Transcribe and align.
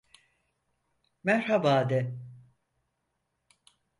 Merhaba 1.23 1.89
de. 1.89 2.17